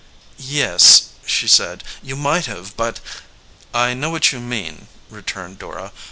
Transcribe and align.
"Yes," 0.49 1.09
she 1.27 1.47
said, 1.47 1.83
"you 2.01 2.15
might 2.15 2.47
have, 2.47 2.75
but" 2.75 2.99
"I 3.71 3.93
know 3.93 4.09
what 4.09 4.31
you 4.31 4.39
mean," 4.39 4.87
returned 5.11 5.59
Dora. 5.59 5.91